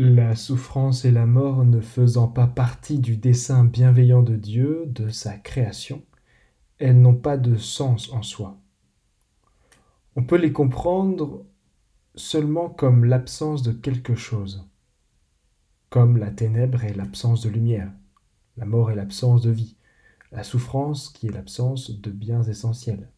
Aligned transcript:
La 0.00 0.36
souffrance 0.36 1.04
et 1.04 1.10
la 1.10 1.26
mort 1.26 1.64
ne 1.64 1.80
faisant 1.80 2.28
pas 2.28 2.46
partie 2.46 3.00
du 3.00 3.16
dessein 3.16 3.64
bienveillant 3.64 4.22
de 4.22 4.36
Dieu, 4.36 4.84
de 4.86 5.08
sa 5.08 5.36
création, 5.36 6.04
elles 6.78 7.00
n'ont 7.00 7.16
pas 7.16 7.36
de 7.36 7.56
sens 7.56 8.12
en 8.12 8.22
soi. 8.22 8.60
On 10.14 10.22
peut 10.22 10.36
les 10.36 10.52
comprendre 10.52 11.44
seulement 12.14 12.68
comme 12.68 13.06
l'absence 13.06 13.64
de 13.64 13.72
quelque 13.72 14.14
chose, 14.14 14.68
comme 15.90 16.16
la 16.16 16.30
ténèbre 16.30 16.84
est 16.84 16.94
l'absence 16.94 17.42
de 17.42 17.50
lumière, 17.50 17.90
la 18.56 18.66
mort 18.66 18.92
est 18.92 18.96
l'absence 18.96 19.42
de 19.42 19.50
vie, 19.50 19.74
la 20.30 20.44
souffrance 20.44 21.08
qui 21.08 21.26
est 21.26 21.32
l'absence 21.32 21.90
de 21.90 22.10
biens 22.12 22.44
essentiels. 22.44 23.10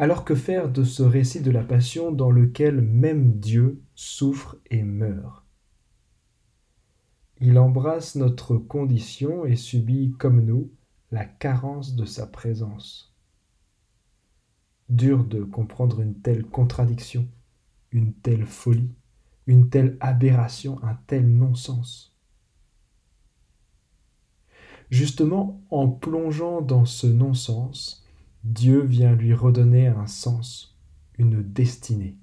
Alors 0.00 0.24
que 0.24 0.34
faire 0.34 0.70
de 0.70 0.82
ce 0.82 1.02
récit 1.02 1.42
de 1.42 1.50
la 1.50 1.62
passion 1.62 2.10
dans 2.10 2.30
lequel 2.30 2.80
même 2.80 3.38
Dieu 3.38 3.82
souffre 3.94 4.56
et 4.70 4.82
meurt? 4.82 5.44
Il 7.38 7.58
embrasse 7.58 8.14
notre 8.14 8.56
condition 8.56 9.44
et 9.44 9.56
subit 9.56 10.14
comme 10.18 10.42
nous 10.42 10.70
la 11.10 11.26
carence 11.26 11.96
de 11.96 12.06
sa 12.06 12.26
présence. 12.26 13.14
Dur 14.88 15.22
de 15.22 15.42
comprendre 15.44 16.00
une 16.00 16.14
telle 16.14 16.46
contradiction, 16.46 17.28
une 17.92 18.14
telle 18.14 18.46
folie, 18.46 18.94
une 19.46 19.68
telle 19.68 19.98
aberration, 20.00 20.82
un 20.82 20.94
tel 21.08 21.28
non-sens. 21.28 22.16
Justement, 24.88 25.60
en 25.68 25.88
plongeant 25.88 26.62
dans 26.62 26.86
ce 26.86 27.06
non-sens, 27.06 28.06
Dieu 28.44 28.80
vient 28.80 29.14
lui 29.14 29.34
redonner 29.34 29.88
un 29.88 30.06
sens, 30.06 30.78
une 31.18 31.42
destinée. 31.42 32.16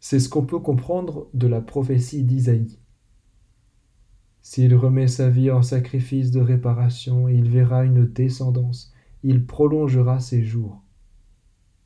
C'est 0.00 0.20
ce 0.20 0.28
qu'on 0.28 0.44
peut 0.44 0.58
comprendre 0.58 1.28
de 1.32 1.46
la 1.46 1.60
prophétie 1.60 2.24
d'Isaïe. 2.24 2.78
S'il 4.42 4.74
remet 4.74 5.08
sa 5.08 5.30
vie 5.30 5.50
en 5.50 5.62
sacrifice 5.62 6.30
de 6.30 6.40
réparation, 6.40 7.28
il 7.28 7.50
verra 7.50 7.84
une 7.84 8.06
descendance, 8.06 8.92
il 9.22 9.46
prolongera 9.46 10.20
ses 10.20 10.44
jours. 10.44 10.82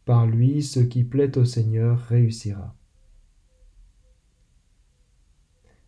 Par 0.05 0.27
lui, 0.27 0.63
ce 0.63 0.81
qui 0.81 1.05
plaît 1.05 1.39
au 1.39 1.45
Seigneur 1.45 1.99
réussira. 1.99 2.75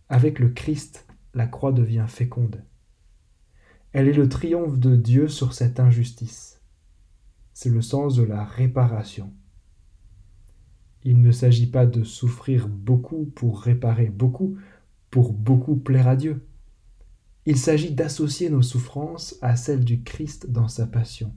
Avec 0.09 0.39
le 0.39 0.51
Christ, 0.51 1.07
la 1.35 1.47
croix 1.47 1.73
devient 1.73 2.07
féconde. 2.07 2.63
Elle 3.95 4.09
est 4.09 4.13
le 4.13 4.29
triomphe 4.29 4.81
de 4.81 4.97
Dieu 4.97 5.29
sur 5.29 5.53
cette 5.53 5.79
injustice. 5.79 6.61
C'est 7.53 7.71
le 7.71 7.81
sens 7.81 8.17
de 8.17 8.25
la 8.25 8.45
réparation. 8.45 9.33
Il 11.05 11.23
ne 11.23 11.31
s'agit 11.31 11.69
pas 11.69 11.87
de 11.87 12.03
souffrir 12.03 12.67
beaucoup 12.67 13.31
pour 13.37 13.61
réparer 13.61 14.07
beaucoup, 14.07 14.57
pour 15.13 15.33
beaucoup 15.33 15.77
plaire 15.77 16.09
à 16.09 16.17
Dieu. 16.17 16.45
Il 17.47 17.57
s'agit 17.57 17.93
d'associer 17.93 18.51
nos 18.51 18.63
souffrances 18.63 19.37
à 19.43 19.55
celles 19.55 19.85
du 19.85 20.03
Christ 20.03 20.51
dans 20.51 20.67
sa 20.67 20.89
passion, 20.89 21.33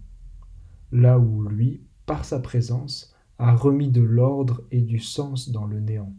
là 0.92 1.20
où 1.20 1.44
lui, 1.44 1.84
par 2.08 2.26
sa 2.26 2.40
présence, 2.40 3.16
a 3.38 3.54
remis 3.54 3.90
de 3.90 4.02
l'ordre 4.02 4.64
et 4.72 4.82
du 4.82 4.98
sens 4.98 5.50
dans 5.50 5.68
le 5.68 5.80
néant. 5.80 6.16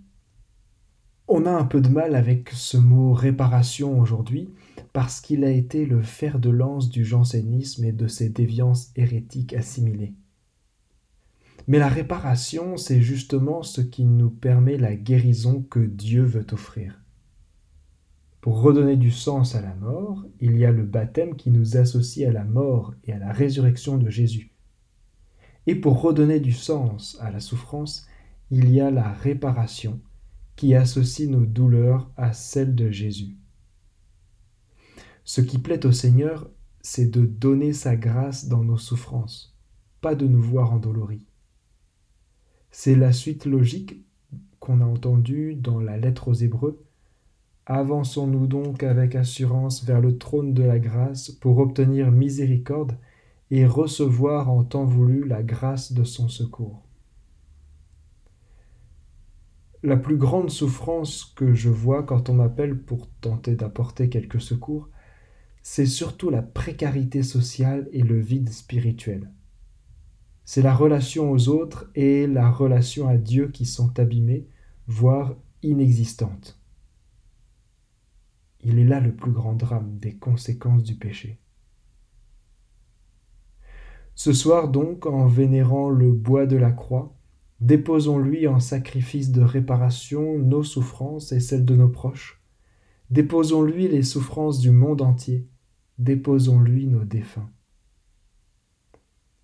On 1.27 1.47
a 1.47 1.51
un 1.51 1.65
peu 1.65 1.81
de 1.81 1.89
mal 1.89 2.15
avec 2.15 2.51
ce 2.51 2.77
mot 2.77 3.13
réparation 3.13 3.99
aujourd'hui 3.99 4.51
parce 4.99 5.21
qu'il 5.21 5.45
a 5.45 5.51
été 5.53 5.87
le 5.87 6.03
fer 6.03 6.41
de 6.41 6.51
lance 6.51 6.91
du 6.91 7.05
jansénisme 7.05 7.85
et 7.85 7.93
de 7.93 8.09
ses 8.09 8.31
déviances 8.31 8.91
hérétiques 8.97 9.55
assimilées. 9.55 10.13
Mais 11.69 11.79
la 11.79 11.87
réparation, 11.87 12.77
c'est 12.77 13.01
justement 13.01 13.63
ce 13.63 13.81
qui 13.81 14.05
nous 14.05 14.29
permet 14.29 14.77
la 14.77 14.97
guérison 14.97 15.63
que 15.63 15.79
Dieu 15.79 16.25
veut 16.25 16.49
offrir. 16.51 17.01
Pour 18.41 18.61
redonner 18.61 18.97
du 18.97 19.13
sens 19.13 19.55
à 19.55 19.61
la 19.61 19.77
mort, 19.77 20.25
il 20.41 20.57
y 20.57 20.65
a 20.65 20.73
le 20.73 20.85
baptême 20.85 21.37
qui 21.37 21.53
nous 21.53 21.77
associe 21.77 22.29
à 22.29 22.33
la 22.33 22.43
mort 22.43 22.93
et 23.05 23.13
à 23.13 23.21
la 23.21 23.31
résurrection 23.31 23.99
de 23.99 24.11
Jésus. 24.11 24.51
Et 25.69 25.77
pour 25.77 26.03
redonner 26.03 26.41
du 26.41 26.53
sens 26.53 27.17
à 27.21 27.31
la 27.31 27.39
souffrance, 27.39 28.09
il 28.51 28.69
y 28.69 28.81
a 28.81 28.91
la 28.91 29.13
réparation 29.13 30.01
qui 30.57 30.75
associe 30.75 31.31
nos 31.31 31.47
douleurs 31.47 32.11
à 32.17 32.33
celles 32.33 32.75
de 32.75 32.91
Jésus. 32.91 33.37
Ce 35.29 35.43
qui 35.43 35.59
plaît 35.59 35.85
au 35.85 35.93
Seigneur, 35.93 36.49
c'est 36.81 37.05
de 37.05 37.27
donner 37.27 37.75
sa 37.75 37.97
grâce 37.97 38.49
dans 38.49 38.65
nos 38.65 38.79
souffrances, 38.79 39.55
pas 40.01 40.15
de 40.15 40.27
nous 40.27 40.41
voir 40.41 40.73
endoloris. 40.73 41.27
C'est 42.71 42.95
la 42.95 43.13
suite 43.13 43.45
logique 43.45 44.07
qu'on 44.59 44.81
a 44.81 44.87
entendue 44.87 45.55
dans 45.55 45.81
la 45.81 45.99
lettre 45.99 46.29
aux 46.29 46.33
Hébreux. 46.33 46.83
Avançons-nous 47.67 48.47
donc 48.47 48.83
avec 48.83 49.15
assurance 49.15 49.85
vers 49.85 50.01
le 50.01 50.17
trône 50.17 50.55
de 50.55 50.63
la 50.63 50.79
grâce 50.79 51.31
pour 51.31 51.59
obtenir 51.59 52.11
miséricorde 52.11 52.97
et 53.51 53.67
recevoir 53.67 54.49
en 54.49 54.65
temps 54.65 54.87
voulu 54.87 55.29
la 55.29 55.43
grâce 55.43 55.93
de 55.93 56.05
son 56.05 56.31
secours. 56.31 56.87
La 59.83 59.99
plus 59.99 60.17
grande 60.17 60.49
souffrance 60.49 61.27
que 61.37 61.53
je 61.53 61.69
vois 61.69 62.03
quand 62.03 62.31
on 62.31 62.35
m'appelle 62.35 62.79
pour 62.79 63.11
tenter 63.21 63.57
d'apporter 63.57 64.09
quelques 64.09 64.41
secours, 64.41 64.89
c'est 65.71 65.85
surtout 65.85 66.31
la 66.31 66.41
précarité 66.41 67.23
sociale 67.23 67.91
et 67.93 68.03
le 68.03 68.19
vide 68.19 68.49
spirituel. 68.49 69.31
C'est 70.47 70.63
la 70.63 70.75
relation 70.75 71.31
aux 71.31 71.51
autres 71.51 71.91
et 71.95 72.27
la 72.27 72.51
relation 72.51 73.07
à 73.07 73.19
Dieu 73.19 73.49
qui 73.49 73.67
sont 73.67 74.01
abîmées, 74.01 74.49
voire 74.87 75.37
inexistantes. 75.63 76.59
Il 78.65 78.79
est 78.79 78.87
là 78.87 78.99
le 78.99 79.15
plus 79.15 79.31
grand 79.31 79.53
drame 79.53 79.99
des 79.99 80.17
conséquences 80.17 80.83
du 80.83 80.95
péché. 80.95 81.39
Ce 84.15 84.33
soir 84.33 84.69
donc, 84.69 85.05
en 85.05 85.27
vénérant 85.27 85.91
le 85.91 86.13
bois 86.13 86.47
de 86.47 86.57
la 86.57 86.73
croix, 86.73 87.15
Déposons-lui 87.61 88.47
en 88.47 88.59
sacrifice 88.59 89.33
de 89.33 89.43
réparation 89.43 90.39
nos 90.39 90.63
souffrances 90.63 91.31
et 91.33 91.41
celles 91.41 91.67
de 91.67 91.77
nos 91.77 91.89
proches. 91.89 92.41
Déposons-lui 93.11 93.87
les 93.89 94.03
souffrances 94.03 94.61
du 94.61 94.71
monde 94.71 95.03
entier. 95.03 95.47
Déposons-lui 95.99 96.87
nos 96.87 97.05
défunts. 97.05 97.51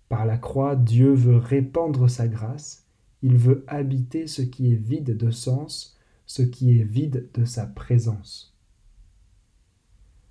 Par 0.09 0.25
la 0.25 0.37
croix, 0.37 0.75
Dieu 0.75 1.11
veut 1.13 1.37
répandre 1.37 2.09
sa 2.09 2.27
grâce, 2.27 2.85
il 3.21 3.37
veut 3.37 3.63
habiter 3.67 4.27
ce 4.27 4.41
qui 4.41 4.71
est 4.71 4.77
vide 4.77 5.17
de 5.17 5.31
sens, 5.31 5.97
ce 6.25 6.41
qui 6.41 6.79
est 6.79 6.83
vide 6.83 7.29
de 7.33 7.45
sa 7.45 7.65
présence. 7.65 8.55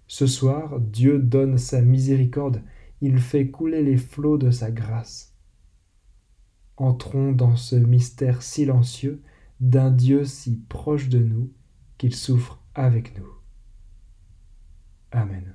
Ce 0.07 0.27
soir, 0.27 0.81
Dieu 0.81 1.19
donne 1.19 1.59
sa 1.59 1.83
miséricorde, 1.83 2.63
il 3.01 3.19
fait 3.19 3.51
couler 3.51 3.83
les 3.83 3.97
flots 3.97 4.39
de 4.39 4.51
sa 4.51 4.71
grâce. 4.71 5.35
Entrons 6.77 7.33
dans 7.33 7.57
ce 7.57 7.77
mystère 7.77 8.43
silencieux 8.43 9.23
d'un 9.61 9.91
Dieu 9.91 10.25
si 10.25 10.57
proche 10.69 11.09
de 11.09 11.19
nous 11.19 11.53
qu'il 11.99 12.15
souffre 12.15 12.61
avec 12.75 13.19
nous. 13.19 13.29
Amen. 15.11 15.55